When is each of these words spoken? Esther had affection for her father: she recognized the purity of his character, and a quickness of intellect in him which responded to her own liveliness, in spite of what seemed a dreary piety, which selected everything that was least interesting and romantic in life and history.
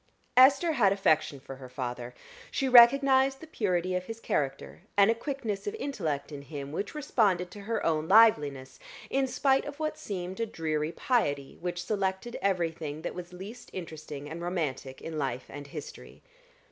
Esther 0.35 0.71
had 0.71 0.91
affection 0.91 1.39
for 1.39 1.57
her 1.57 1.69
father: 1.69 2.15
she 2.49 2.67
recognized 2.67 3.39
the 3.39 3.45
purity 3.45 3.93
of 3.93 4.05
his 4.05 4.19
character, 4.19 4.81
and 4.97 5.11
a 5.11 5.13
quickness 5.13 5.67
of 5.67 5.75
intellect 5.75 6.31
in 6.31 6.41
him 6.41 6.71
which 6.71 6.95
responded 6.95 7.51
to 7.51 7.59
her 7.69 7.85
own 7.85 8.07
liveliness, 8.07 8.79
in 9.11 9.27
spite 9.27 9.63
of 9.65 9.79
what 9.79 9.99
seemed 9.99 10.39
a 10.39 10.45
dreary 10.47 10.91
piety, 10.91 11.55
which 11.61 11.85
selected 11.85 12.35
everything 12.41 13.03
that 13.03 13.13
was 13.13 13.31
least 13.31 13.69
interesting 13.73 14.27
and 14.27 14.41
romantic 14.41 15.03
in 15.03 15.19
life 15.19 15.45
and 15.49 15.67
history. 15.67 16.23